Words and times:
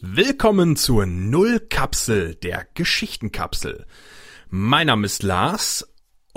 Willkommen 0.00 0.76
zur 0.76 1.06
Nullkapsel, 1.06 2.36
der 2.36 2.64
Geschichtenkapsel. 2.74 3.86
Mein 4.50 4.86
Name 4.86 5.06
ist 5.06 5.24
Lars 5.24 5.84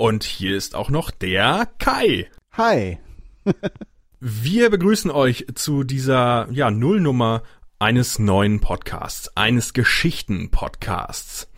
und 0.02 0.24
hier 0.24 0.56
ist 0.56 0.74
auch 0.74 0.90
noch 0.90 1.12
der 1.12 1.68
Kai. 1.78 2.28
Hi. 2.54 2.98
Wir 4.18 4.68
begrüßen 4.68 5.12
euch 5.12 5.46
zu 5.54 5.84
dieser 5.84 6.48
ja, 6.50 6.72
Nullnummer 6.72 7.44
eines 7.78 8.18
neuen 8.18 8.58
Podcasts, 8.58 9.36
eines 9.36 9.74
Geschichten-Podcasts. 9.74 11.48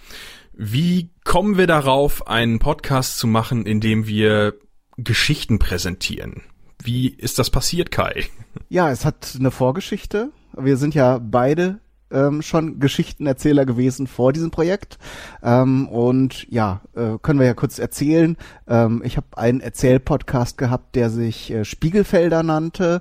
Wie 0.52 1.08
kommen 1.24 1.56
wir 1.56 1.66
darauf, 1.66 2.28
einen 2.28 2.58
Podcast 2.58 3.16
zu 3.16 3.26
machen, 3.26 3.64
in 3.64 3.80
dem 3.80 4.06
wir 4.06 4.52
Geschichten 4.98 5.58
präsentieren? 5.58 6.42
Wie 6.82 7.08
ist 7.08 7.38
das 7.38 7.48
passiert, 7.48 7.90
Kai? 7.90 8.26
Ja, 8.68 8.90
es 8.90 9.06
hat 9.06 9.36
eine 9.38 9.52
Vorgeschichte. 9.52 10.32
Wir 10.54 10.76
sind 10.76 10.94
ja 10.94 11.18
beide 11.18 11.80
ähm, 12.10 12.42
schon 12.42 12.78
Geschichtenerzähler 12.80 13.66
gewesen 13.66 14.06
vor 14.06 14.32
diesem 14.32 14.50
Projekt. 14.50 14.98
Ähm, 15.42 15.88
und 15.88 16.46
ja, 16.50 16.82
äh, 16.94 17.18
können 17.22 17.40
wir 17.40 17.46
ja 17.46 17.54
kurz 17.54 17.78
erzählen. 17.78 18.36
Ähm, 18.68 19.02
ich 19.04 19.16
habe 19.16 19.26
einen 19.36 19.60
Erzählpodcast 19.60 20.58
gehabt, 20.58 20.94
der 20.94 21.10
sich 21.10 21.50
äh, 21.50 21.64
Spiegelfelder 21.64 22.42
nannte. 22.42 23.00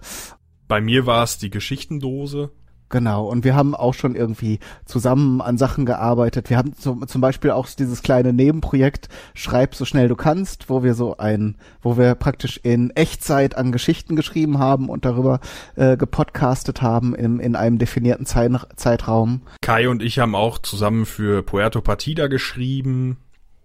Bei 0.67 0.81
mir 0.81 1.05
war 1.05 1.23
es 1.23 1.37
die 1.37 1.49
Geschichtendose. 1.49 2.51
Genau, 2.93 3.25
und 3.25 3.43
wir 3.43 3.55
haben 3.55 3.73
auch 3.73 3.95
schon 3.95 4.13
irgendwie 4.13 4.59
zusammen 4.85 5.41
an 5.41 5.57
Sachen 5.57 5.87
gearbeitet. 5.87 6.51
Wir 6.51 6.57
haben 6.57 6.77
zum, 6.77 7.07
zum 7.07 7.21
Beispiel 7.21 7.49
auch 7.49 7.67
dieses 7.67 8.03
kleine 8.03 8.33
Nebenprojekt 8.33 9.09
Schreib 9.33 9.73
so 9.73 9.83
schnell 9.83 10.07
du 10.07 10.15
kannst, 10.15 10.69
wo 10.69 10.83
wir 10.83 10.93
so 10.93 11.17
ein, 11.17 11.55
wo 11.81 11.97
wir 11.97 12.13
praktisch 12.13 12.59
in 12.61 12.91
Echtzeit 12.91 13.57
an 13.57 13.71
Geschichten 13.71 14.15
geschrieben 14.15 14.59
haben 14.59 14.89
und 14.89 15.05
darüber 15.05 15.39
äh, 15.75 15.97
gepodcastet 15.97 16.83
haben 16.83 17.15
in, 17.15 17.39
in 17.39 17.55
einem 17.55 17.79
definierten 17.79 18.27
Zeit, 18.27 18.51
Zeitraum. 18.75 19.41
Kai 19.61 19.89
und 19.89 20.03
ich 20.03 20.19
haben 20.19 20.35
auch 20.35 20.59
zusammen 20.59 21.07
für 21.07 21.41
Puerto 21.41 21.81
Partida 21.81 22.27
geschrieben. 22.27 23.17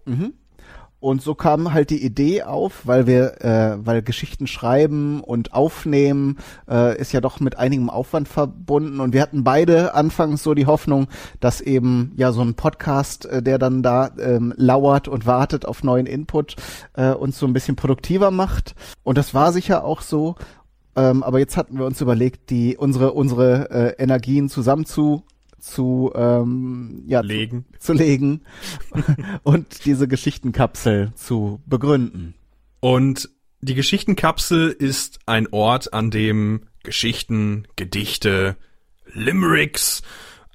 Mhm. 0.05 0.33
Und 0.99 1.21
so 1.21 1.33
kam 1.33 1.73
halt 1.73 1.91
die 1.91 2.03
Idee 2.03 2.43
auf, 2.43 2.85
weil 2.85 3.07
wir, 3.07 3.41
äh, 3.41 3.77
weil 3.85 4.01
Geschichten 4.01 4.47
schreiben 4.47 5.21
und 5.21 5.53
aufnehmen 5.53 6.37
äh, 6.69 6.99
ist 6.99 7.13
ja 7.13 7.21
doch 7.21 7.39
mit 7.39 7.57
einigem 7.57 7.89
Aufwand 7.89 8.27
verbunden. 8.27 8.99
Und 8.99 9.13
wir 9.13 9.21
hatten 9.21 9.45
beide 9.45 9.93
anfangs 9.93 10.43
so 10.43 10.53
die 10.53 10.65
Hoffnung, 10.65 11.07
dass 11.39 11.61
eben 11.61 12.11
ja 12.17 12.33
so 12.33 12.41
ein 12.41 12.55
Podcast, 12.55 13.25
äh, 13.25 13.41
der 13.41 13.59
dann 13.59 13.81
da 13.81 14.11
ähm, 14.19 14.53
lauert 14.57 15.07
und 15.07 15.25
wartet 15.25 15.65
auf 15.65 15.83
neuen 15.83 16.05
Input, 16.05 16.57
äh, 16.93 17.11
uns 17.11 17.39
so 17.39 17.45
ein 17.45 17.53
bisschen 17.53 17.77
produktiver 17.77 18.29
macht. 18.29 18.75
Und 19.03 19.17
das 19.17 19.33
war 19.33 19.53
sicher 19.53 19.85
auch 19.85 20.01
so. 20.01 20.35
Ähm, 20.97 21.23
aber 21.23 21.39
jetzt 21.39 21.55
hatten 21.55 21.77
wir 21.77 21.85
uns 21.85 22.01
überlegt, 22.01 22.49
die 22.49 22.75
unsere 22.75 23.13
unsere 23.13 23.69
äh, 23.71 24.03
Energien 24.03 24.49
zusammen 24.49 24.85
zu 25.59 26.11
ähm, 26.15 27.03
ja, 27.07 27.21
legen. 27.21 27.65
Zu, 27.73 27.87
zu 27.87 27.93
legen 27.93 28.41
und 29.43 29.85
diese 29.85 30.07
Geschichtenkapsel 30.07 31.13
zu 31.15 31.61
begründen. 31.65 32.35
Und 32.79 33.29
die 33.61 33.75
Geschichtenkapsel 33.75 34.69
ist 34.69 35.19
ein 35.25 35.47
Ort, 35.51 35.93
an 35.93 36.11
dem 36.11 36.61
Geschichten, 36.83 37.67
Gedichte, 37.75 38.55
Limericks, 39.13 40.01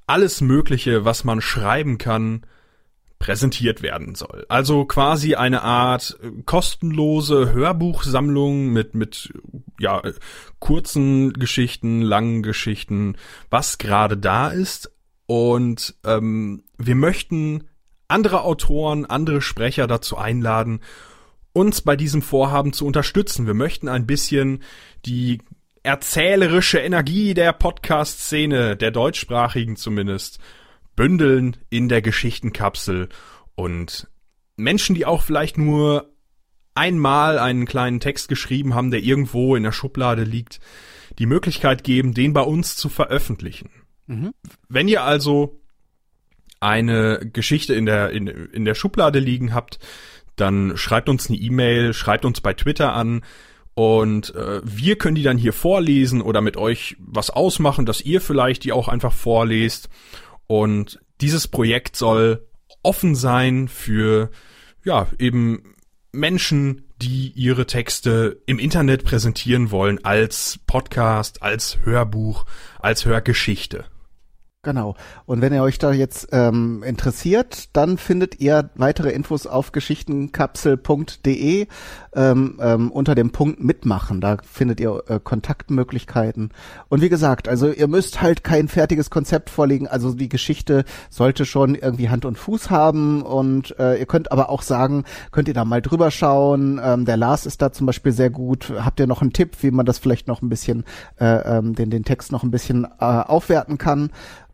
alles 0.07 0.41
Mögliche, 0.41 1.05
was 1.05 1.23
man 1.23 1.41
schreiben 1.41 1.97
kann, 1.97 2.45
präsentiert 3.19 3.81
werden 3.81 4.15
soll. 4.15 4.45
Also 4.49 4.85
quasi 4.85 5.35
eine 5.35 5.61
Art 5.61 6.17
kostenlose 6.45 7.53
Hörbuchsammlung 7.53 8.67
mit 8.67 8.93
mit 8.93 9.33
ja 9.79 10.01
kurzen 10.59 11.33
Geschichten, 11.33 12.01
langen 12.01 12.43
Geschichten, 12.43 13.15
was 13.49 13.77
gerade 13.77 14.17
da 14.17 14.49
ist, 14.49 14.91
und 15.27 15.95
ähm, 16.03 16.63
wir 16.77 16.95
möchten 16.95 17.65
andere 18.07 18.43
Autoren, 18.43 19.05
andere 19.05 19.41
Sprecher 19.41 19.87
dazu 19.87 20.17
einladen, 20.17 20.81
uns 21.53 21.81
bei 21.81 21.95
diesem 21.95 22.21
Vorhaben 22.21 22.73
zu 22.73 22.85
unterstützen. 22.85 23.47
Wir 23.47 23.53
möchten 23.53 23.87
ein 23.87 24.05
bisschen 24.05 24.61
die 25.05 25.41
erzählerische 25.83 26.79
Energie 26.79 27.33
der 27.33 27.53
Podcast-Szene, 27.53 28.75
der 28.75 28.91
deutschsprachigen 28.91 29.75
zumindest, 29.75 30.39
bündeln 30.95 31.57
in 31.69 31.89
der 31.89 32.01
Geschichtenkapsel 32.01 33.09
und 33.55 34.07
Menschen, 34.57 34.95
die 34.95 35.05
auch 35.05 35.21
vielleicht 35.21 35.57
nur 35.57 36.11
einmal 36.73 37.39
einen 37.39 37.65
kleinen 37.65 37.99
Text 37.99 38.27
geschrieben 38.27 38.73
haben, 38.73 38.91
der 38.91 39.01
irgendwo 39.01 39.55
in 39.55 39.63
der 39.63 39.71
Schublade 39.71 40.23
liegt, 40.23 40.59
die 41.19 41.25
Möglichkeit 41.25 41.83
geben, 41.83 42.13
den 42.13 42.33
bei 42.33 42.41
uns 42.41 42.75
zu 42.75 42.89
veröffentlichen. 42.89 43.69
Mhm. 44.07 44.33
Wenn 44.69 44.87
ihr 44.87 45.03
also 45.03 45.59
eine 46.59 47.19
Geschichte 47.31 47.73
in 47.73 47.85
der, 47.85 48.11
in, 48.11 48.27
in 48.27 48.65
der 48.65 48.75
Schublade 48.75 49.19
liegen 49.19 49.53
habt, 49.53 49.79
dann 50.35 50.77
schreibt 50.77 51.09
uns 51.09 51.29
eine 51.29 51.37
E-Mail, 51.37 51.93
schreibt 51.93 52.25
uns 52.25 52.41
bei 52.41 52.53
Twitter 52.53 52.93
an 52.93 53.23
und 53.75 54.33
äh, 54.35 54.61
wir 54.63 54.97
können 54.97 55.15
die 55.15 55.23
dann 55.23 55.37
hier 55.37 55.53
vorlesen 55.53 56.21
oder 56.21 56.41
mit 56.41 56.55
euch 56.55 56.95
was 56.99 57.29
ausmachen, 57.29 57.85
dass 57.85 58.01
ihr 58.01 58.21
vielleicht 58.21 58.63
die 58.63 58.71
auch 58.71 58.87
einfach 58.87 59.13
vorlest. 59.13 59.89
Und 60.47 60.99
dieses 61.21 61.47
Projekt 61.47 61.97
soll 61.97 62.47
offen 62.83 63.15
sein 63.15 63.67
für 63.67 64.29
ja 64.85 65.07
eben 65.19 65.75
Menschen, 66.13 66.85
die 67.01 67.33
ihre 67.35 67.65
Texte 67.65 68.41
im 68.45 68.59
Internet 68.59 69.03
präsentieren 69.03 69.71
wollen 69.71 70.03
als 70.05 70.59
Podcast, 70.65 71.43
als 71.43 71.79
Hörbuch, 71.83 72.45
als 72.79 73.05
Hörgeschichte. 73.05 73.85
Genau. 74.65 74.95
Und 75.27 75.41
wenn 75.41 75.53
ihr 75.53 75.61
euch 75.61 75.77
da 75.77 75.93
jetzt 75.93 76.29
ähm, 76.31 76.81
interessiert, 76.83 77.69
dann 77.73 77.99
findet 77.99 78.41
ihr 78.41 78.71
weitere 78.73 79.11
Infos 79.11 79.45
auf 79.45 79.71
geschichtenkapsel.de 79.71 81.67
ähm, 82.15 82.59
ähm, 82.59 82.91
unter 82.91 83.13
dem 83.13 83.31
Punkt 83.31 83.63
mitmachen. 83.63 84.21
Da 84.21 84.37
findet 84.43 84.79
ihr 84.79 85.03
äh, 85.07 85.19
Kontaktmöglichkeiten. 85.23 86.49
Und 86.89 87.01
wie 87.01 87.09
gesagt, 87.09 87.47
also 87.47 87.69
ihr 87.69 87.87
müsst 87.87 88.23
halt 88.23 88.43
kein 88.43 88.67
fertiges 88.67 89.11
Konzept 89.11 89.51
vorlegen. 89.51 89.87
Also 89.87 90.13
die 90.15 90.29
Geschichte 90.29 90.83
sollte 91.11 91.45
schon 91.45 91.75
irgendwie 91.75 92.09
Hand 92.09 92.25
und 92.25 92.39
Fuß 92.39 92.71
haben. 92.71 93.21
Und 93.21 93.77
äh, 93.77 93.99
ihr 93.99 94.07
könnt 94.07 94.31
aber 94.31 94.49
auch 94.49 94.63
sagen, 94.63 95.03
könnt 95.31 95.47
ihr 95.47 95.53
da 95.53 95.63
mal 95.63 95.83
drüber 95.83 96.09
schauen. 96.09 96.81
Ähm, 96.83 97.05
der 97.05 97.17
Lars 97.17 97.45
ist 97.45 97.61
da 97.61 97.71
zum 97.71 97.85
Beispiel 97.85 98.13
sehr 98.13 98.31
gut. 98.31 98.73
Habt 98.79 98.99
ihr 98.99 99.05
noch 99.05 99.21
einen 99.21 99.31
Tipp, 99.31 99.57
wie 99.61 99.69
man 99.69 99.85
das 99.85 99.99
vielleicht 99.99 100.27
noch 100.27 100.41
ein 100.41 100.49
bisschen, 100.49 100.85
äh, 101.19 101.57
ähm, 101.57 101.75
den, 101.75 101.91
den 101.91 102.03
Text 102.03 102.31
noch 102.31 102.41
ein 102.41 102.49
bisschen 102.49 102.85
äh, 102.99 103.05
aufwerten 103.05 103.77
kann? 103.77 104.09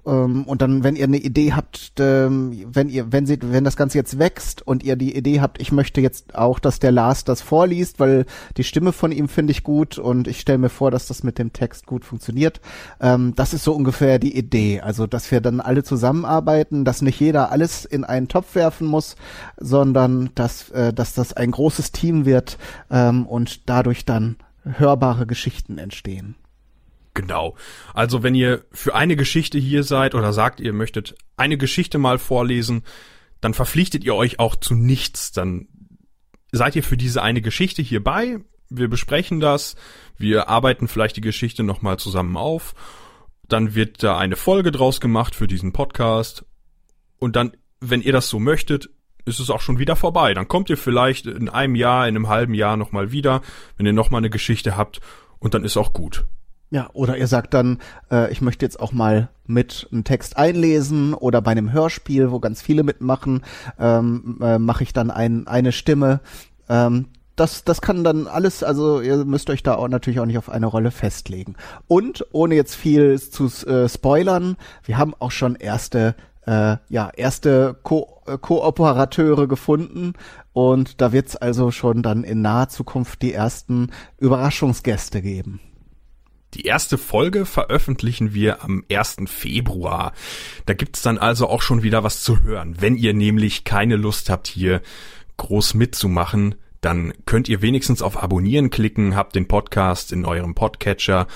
Ähm, 0.05 0.43
und 0.45 0.61
dann, 0.61 0.83
wenn 0.83 0.95
ihr 0.95 1.05
eine 1.05 1.17
Idee 1.17 1.53
habt, 1.53 1.93
ähm, 1.99 2.65
wenn 2.71 2.89
ihr, 2.89 3.11
wenn 3.11 3.25
sie, 3.25 3.37
wenn 3.41 3.63
das 3.63 3.77
Ganze 3.77 3.97
jetzt 3.97 4.17
wächst 4.19 4.65
und 4.65 4.83
ihr 4.83 4.95
die 4.95 5.15
Idee 5.15 5.41
habt, 5.41 5.61
ich 5.61 5.71
möchte 5.71 6.01
jetzt 6.01 6.35
auch, 6.35 6.59
dass 6.59 6.79
der 6.79 6.91
Lars 6.91 7.23
das 7.23 7.41
vorliest, 7.41 7.99
weil 7.99 8.25
die 8.57 8.63
Stimme 8.63 8.93
von 8.93 9.11
ihm 9.11 9.27
finde 9.27 9.51
ich 9.51 9.63
gut 9.63 9.97
und 9.97 10.27
ich 10.27 10.39
stelle 10.39 10.57
mir 10.57 10.69
vor, 10.69 10.91
dass 10.91 11.07
das 11.07 11.23
mit 11.23 11.37
dem 11.37 11.53
Text 11.53 11.85
gut 11.85 12.05
funktioniert. 12.05 12.61
Ähm, 12.99 13.33
das 13.35 13.53
ist 13.53 13.63
so 13.63 13.73
ungefähr 13.73 14.19
die 14.19 14.35
Idee. 14.37 14.81
Also, 14.81 15.07
dass 15.07 15.31
wir 15.31 15.41
dann 15.41 15.59
alle 15.59 15.83
zusammenarbeiten, 15.83 16.85
dass 16.85 17.01
nicht 17.01 17.19
jeder 17.19 17.51
alles 17.51 17.85
in 17.85 18.03
einen 18.03 18.27
Topf 18.27 18.55
werfen 18.55 18.87
muss, 18.87 19.15
sondern 19.57 20.31
dass, 20.35 20.69
äh, 20.71 20.93
dass 20.93 21.13
das 21.13 21.33
ein 21.33 21.51
großes 21.51 21.91
Team 21.91 22.25
wird 22.25 22.57
und 22.89 23.69
dadurch 23.69 24.05
dann 24.05 24.35
hörbare 24.63 25.25
Geschichten 25.25 25.77
entstehen. 25.77 26.35
Genau. 27.13 27.55
Also 27.93 28.23
wenn 28.23 28.35
ihr 28.35 28.65
für 28.71 28.95
eine 28.95 29.15
Geschichte 29.15 29.57
hier 29.57 29.83
seid 29.83 30.15
oder 30.15 30.31
sagt, 30.31 30.59
ihr 30.59 30.73
möchtet 30.73 31.15
eine 31.35 31.57
Geschichte 31.57 31.97
mal 31.97 32.19
vorlesen, 32.19 32.83
dann 33.41 33.53
verpflichtet 33.53 34.03
ihr 34.03 34.15
euch 34.15 34.39
auch 34.39 34.55
zu 34.55 34.75
nichts. 34.75 35.31
Dann 35.31 35.67
seid 36.51 36.75
ihr 36.75 36.83
für 36.83 36.97
diese 36.97 37.21
eine 37.21 37.41
Geschichte 37.41 37.81
hierbei. 37.81 38.39
Wir 38.69 38.87
besprechen 38.87 39.39
das. 39.39 39.75
Wir 40.17 40.47
arbeiten 40.47 40.87
vielleicht 40.87 41.17
die 41.17 41.21
Geschichte 41.21 41.63
nochmal 41.63 41.97
zusammen 41.97 42.37
auf. 42.37 42.73
Dann 43.47 43.75
wird 43.75 44.03
da 44.03 44.17
eine 44.17 44.37
Folge 44.37 44.71
draus 44.71 45.01
gemacht 45.01 45.35
für 45.35 45.47
diesen 45.47 45.73
Podcast. 45.73 46.45
Und 47.19 47.35
dann, 47.35 47.51
wenn 47.81 48.01
ihr 48.01 48.13
das 48.13 48.29
so 48.29 48.39
möchtet, 48.39 48.89
ist 49.25 49.39
es 49.39 49.49
auch 49.49 49.61
schon 49.61 49.79
wieder 49.79 49.95
vorbei. 49.95 50.33
Dann 50.33 50.47
kommt 50.47 50.69
ihr 50.69 50.77
vielleicht 50.77 51.25
in 51.25 51.49
einem 51.49 51.75
Jahr, 51.75 52.07
in 52.07 52.15
einem 52.15 52.29
halben 52.29 52.53
Jahr 52.53 52.77
nochmal 52.77 53.11
wieder, 53.11 53.41
wenn 53.75 53.85
ihr 53.85 53.93
nochmal 53.93 54.19
eine 54.19 54.29
Geschichte 54.29 54.77
habt. 54.77 55.01
Und 55.39 55.53
dann 55.53 55.65
ist 55.65 55.77
auch 55.77 55.91
gut. 55.91 56.25
Ja, 56.73 56.89
oder 56.93 57.17
ihr 57.17 57.27
sagt 57.27 57.53
dann, 57.53 57.79
äh, 58.09 58.31
ich 58.31 58.39
möchte 58.41 58.65
jetzt 58.65 58.79
auch 58.79 58.93
mal 58.93 59.27
mit 59.45 59.89
einem 59.91 60.05
Text 60.05 60.37
einlesen 60.37 61.13
oder 61.13 61.41
bei 61.41 61.51
einem 61.51 61.73
Hörspiel, 61.73 62.31
wo 62.31 62.39
ganz 62.39 62.61
viele 62.61 62.83
mitmachen, 62.83 63.41
ähm, 63.77 64.39
äh, 64.41 64.57
mache 64.57 64.83
ich 64.83 64.93
dann 64.93 65.11
ein, 65.11 65.47
eine 65.47 65.73
Stimme. 65.73 66.21
Ähm, 66.69 67.07
das, 67.35 67.65
das 67.65 67.81
kann 67.81 68.05
dann 68.05 68.25
alles, 68.25 68.63
also 68.63 69.01
ihr 69.01 69.25
müsst 69.25 69.49
euch 69.49 69.63
da 69.63 69.75
auch 69.75 69.89
natürlich 69.89 70.21
auch 70.21 70.25
nicht 70.25 70.37
auf 70.37 70.49
eine 70.49 70.65
Rolle 70.65 70.91
festlegen. 70.91 71.55
Und 71.87 72.25
ohne 72.31 72.55
jetzt 72.55 72.75
viel 72.75 73.19
zu 73.19 73.47
äh, 73.67 73.89
spoilern, 73.89 74.55
wir 74.85 74.97
haben 74.97 75.13
auch 75.19 75.31
schon 75.31 75.55
erste 75.55 76.15
äh, 76.45 76.77
ja, 76.89 77.09
erste 77.15 77.75
Ko 77.83 78.21
äh, 78.27 78.37
Kooperateure 78.37 79.47
gefunden 79.47 80.13
und 80.53 81.01
da 81.01 81.11
wird's 81.11 81.35
also 81.35 81.69
schon 81.69 82.01
dann 82.01 82.23
in 82.23 82.41
naher 82.41 82.69
Zukunft 82.69 83.21
die 83.21 83.33
ersten 83.33 83.91
Überraschungsgäste 84.17 85.21
geben. 85.21 85.59
Die 86.53 86.65
erste 86.65 86.97
Folge 86.97 87.45
veröffentlichen 87.45 88.33
wir 88.33 88.63
am 88.63 88.83
1. 88.91 89.17
Februar. 89.27 90.11
Da 90.65 90.73
gibt's 90.73 91.01
dann 91.01 91.17
also 91.17 91.47
auch 91.47 91.61
schon 91.61 91.81
wieder 91.81 92.03
was 92.03 92.23
zu 92.23 92.43
hören. 92.43 92.75
Wenn 92.79 92.97
ihr 92.97 93.13
nämlich 93.13 93.63
keine 93.63 93.95
Lust 93.95 94.29
habt, 94.29 94.47
hier 94.47 94.81
groß 95.37 95.75
mitzumachen, 95.75 96.55
dann 96.81 97.13
könnt 97.25 97.47
ihr 97.47 97.61
wenigstens 97.61 98.01
auf 98.01 98.21
Abonnieren 98.21 98.69
klicken, 98.69 99.15
habt 99.15 99.35
den 99.35 99.47
Podcast 99.47 100.11
in 100.11 100.25
eurem 100.25 100.55
Podcatcher 100.55 101.27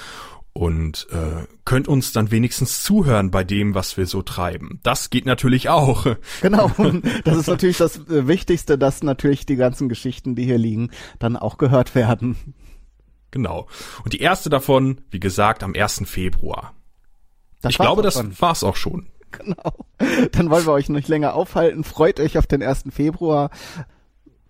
und 0.51 1.07
äh, 1.11 1.45
könnt 1.65 1.87
uns 1.87 2.13
dann 2.13 2.31
wenigstens 2.31 2.81
zuhören 2.81 3.29
bei 3.29 3.43
dem, 3.43 3.75
was 3.75 3.97
wir 3.97 4.07
so 4.07 4.21
treiben. 4.21 4.79
Das 4.83 5.09
geht 5.09 5.25
natürlich 5.25 5.69
auch. 5.69 6.05
Genau, 6.41 6.71
das 7.23 7.37
ist 7.37 7.47
natürlich 7.47 7.77
das 7.77 7.97
äh, 8.07 8.27
Wichtigste, 8.27 8.77
dass 8.77 9.03
natürlich 9.03 9.45
die 9.45 9.55
ganzen 9.55 9.89
Geschichten, 9.89 10.35
die 10.35 10.45
hier 10.45 10.57
liegen, 10.57 10.91
dann 11.19 11.35
auch 11.35 11.57
gehört 11.57 11.93
werden. 11.95 12.37
Genau. 13.35 13.67
Und 14.05 14.13
die 14.13 14.21
erste 14.21 14.49
davon, 14.49 15.01
wie 15.11 15.19
gesagt, 15.19 15.61
am 15.61 15.73
1. 15.75 16.03
Februar. 16.05 16.73
Das 17.61 17.71
ich 17.71 17.77
glaube, 17.77 18.01
das 18.01 18.13
schon. 18.13 18.33
war's 18.39 18.63
auch 18.63 18.77
schon. 18.77 19.07
Genau. 19.31 19.73
Dann 20.31 20.49
wollen 20.49 20.65
wir 20.65 20.71
euch 20.71 20.87
nicht 20.87 21.09
länger 21.09 21.33
aufhalten. 21.33 21.83
Freut 21.83 22.21
euch 22.21 22.37
auf 22.37 22.47
den 22.47 22.63
1. 22.63 22.85
Februar. 22.91 23.49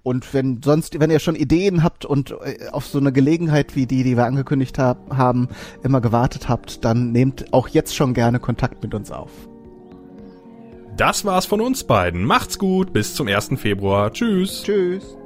Und 0.03 0.31
wenn 0.35 0.61
sonst, 0.61 0.99
wenn 0.99 1.09
ihr 1.09 1.17
schon 1.17 1.33
Ideen 1.33 1.81
habt 1.81 2.05
und 2.05 2.35
äh, 2.43 2.67
auf 2.71 2.85
so 2.85 2.99
eine 2.99 3.11
Gelegenheit 3.11 3.75
wie 3.75 3.87
die, 3.87 4.03
die 4.03 4.15
wir 4.15 4.25
angekündigt 4.25 4.77
hab, 4.77 5.17
haben, 5.17 5.49
immer 5.81 5.99
gewartet 5.99 6.47
habt, 6.47 6.85
dann 6.85 7.11
nehmt 7.11 7.51
auch 7.53 7.67
jetzt 7.67 7.95
schon 7.95 8.13
gerne 8.13 8.39
Kontakt 8.39 8.83
mit 8.83 8.93
uns 8.93 9.09
auf. 9.09 9.31
Das 10.95 11.25
war's 11.25 11.47
von 11.47 11.59
uns 11.59 11.85
beiden. 11.85 12.23
Macht's 12.23 12.59
gut, 12.59 12.93
bis 12.93 13.15
zum 13.15 13.27
1. 13.27 13.59
Februar. 13.59 14.13
Tschüss. 14.13 14.61
Tschüss. 14.61 15.17